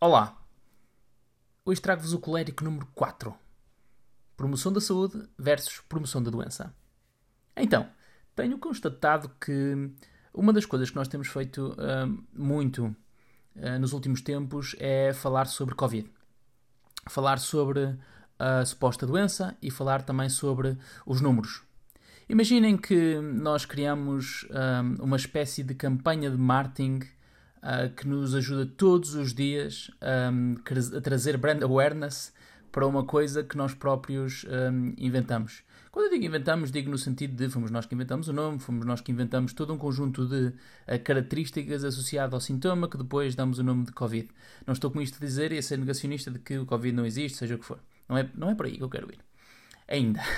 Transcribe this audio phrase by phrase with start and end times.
[0.00, 0.40] Olá!
[1.64, 3.34] Hoje trago-vos o colérico número 4.
[4.36, 6.72] Promoção da saúde versus promoção da doença.
[7.56, 7.84] Então,
[8.32, 9.90] tenho constatado que
[10.32, 12.94] uma das coisas que nós temos feito uh, muito
[13.56, 16.08] uh, nos últimos tempos é falar sobre Covid.
[17.08, 17.98] Falar sobre
[18.38, 21.64] a suposta doença e falar também sobre os números.
[22.28, 27.00] Imaginem que nós criamos uh, uma espécie de campanha de marketing
[27.62, 29.90] uh, que nos ajuda todos os dias
[30.32, 30.56] um,
[30.96, 32.32] a trazer brand awareness
[32.70, 35.62] para uma coisa que nós próprios um, inventamos.
[35.90, 38.84] Quando eu digo inventamos, digo no sentido de fomos nós que inventamos o nome, fomos
[38.84, 43.58] nós que inventamos todo um conjunto de uh, características associado ao sintoma que depois damos
[43.58, 44.28] o nome de Covid.
[44.66, 47.06] Não estou com isto a dizer e a ser negacionista de que o Covid não
[47.06, 47.80] existe, seja o que for.
[48.08, 49.18] Não é, não é por aí que eu quero ir.
[49.88, 50.20] Ainda.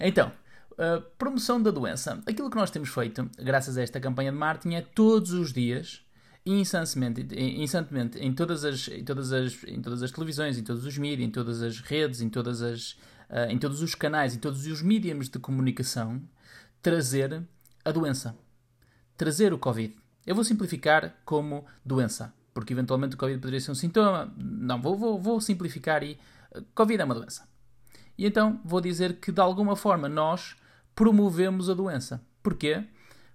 [0.00, 0.32] Então,
[0.72, 2.20] uh, promoção da doença.
[2.26, 6.03] Aquilo que nós temos feito, graças a esta campanha de marketing, é todos os dias
[6.46, 10.98] incessantemente, incessantemente em, todas as, em, todas as, em todas as televisões, em todos os
[10.98, 12.92] mídias, em todas as redes, em, todas as,
[13.30, 16.22] uh, em todos os canais, em todos os mídias de comunicação,
[16.82, 17.42] trazer
[17.84, 18.36] a doença.
[19.16, 19.96] Trazer o Covid.
[20.26, 24.32] Eu vou simplificar como doença, porque eventualmente o Covid poderia ser um sintoma.
[24.36, 26.18] Não, vou, vou, vou simplificar e.
[26.54, 27.48] Uh, Covid é uma doença.
[28.18, 30.56] E então vou dizer que de alguma forma nós
[30.94, 32.22] promovemos a doença.
[32.42, 32.84] Porquê?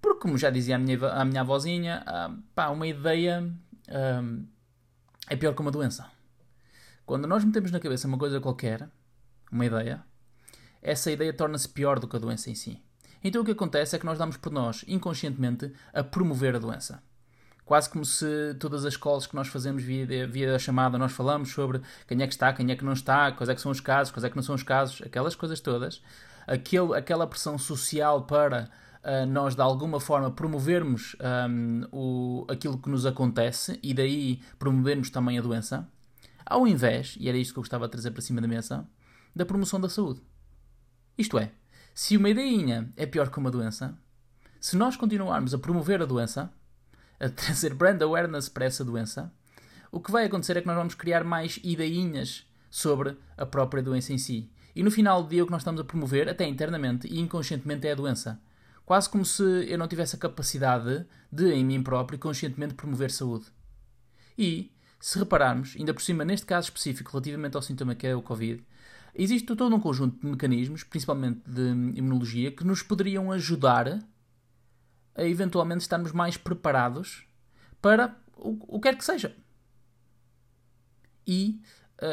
[0.00, 3.52] Porque, como já dizia a minha, a minha avózinha, uh, pá, uma ideia
[3.88, 4.46] uh,
[5.28, 6.06] é pior que uma doença.
[7.04, 8.88] Quando nós metemos na cabeça uma coisa qualquer,
[9.50, 10.02] uma ideia,
[10.82, 12.82] essa ideia torna-se pior do que a doença em si.
[13.22, 17.02] Então o que acontece é que nós damos por nós, inconscientemente, a promover a doença.
[17.64, 21.80] Quase como se todas as calls que nós fazemos via, via chamada nós falamos sobre
[22.06, 24.12] quem é que está, quem é que não está, quais é que são os casos,
[24.12, 26.00] quais é que não são os casos, aquelas coisas todas.
[26.46, 28.70] Aquele, aquela pressão social para
[29.06, 31.16] uh, nós de alguma forma promovermos
[31.48, 35.88] um, o, aquilo que nos acontece e daí promovermos também a doença,
[36.44, 38.86] ao invés, e era isto que eu gostava de trazer para cima da mesa,
[39.34, 40.20] da promoção da saúde.
[41.16, 41.52] Isto é,
[41.94, 43.96] se uma ideinha é pior que uma doença,
[44.60, 46.52] se nós continuarmos a promover a doença,
[47.20, 49.32] a trazer brand awareness para essa doença,
[49.90, 54.12] o que vai acontecer é que nós vamos criar mais ideinhas sobre a própria doença
[54.12, 54.50] em si.
[54.74, 57.86] E no final do dia o que nós estamos a promover, até internamente e inconscientemente,
[57.86, 58.38] é a doença.
[58.86, 63.46] Quase como se eu não tivesse a capacidade de, em mim próprio, conscientemente promover saúde.
[64.38, 68.22] E, se repararmos, ainda por cima, neste caso específico, relativamente ao sintoma que é o
[68.22, 68.64] Covid,
[69.12, 73.98] existe todo um conjunto de mecanismos, principalmente de imunologia, que nos poderiam ajudar
[75.16, 77.26] a eventualmente estarmos mais preparados
[77.82, 79.34] para o, o que quer que seja.
[81.26, 81.60] E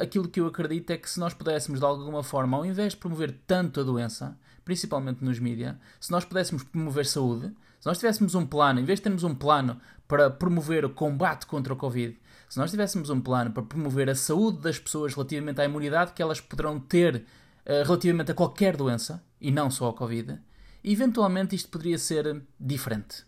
[0.00, 2.98] aquilo que eu acredito é que se nós pudéssemos, de alguma forma, ao invés de
[2.98, 8.34] promover tanto a doença, principalmente nos mídias, se nós pudéssemos promover saúde, se nós tivéssemos
[8.34, 12.18] um plano, em vez de termos um plano para promover o combate contra o Covid,
[12.48, 16.22] se nós tivéssemos um plano para promover a saúde das pessoas relativamente à imunidade que
[16.22, 20.38] elas poderão ter uh, relativamente a qualquer doença, e não só ao Covid,
[20.82, 23.24] eventualmente isto poderia ser diferente.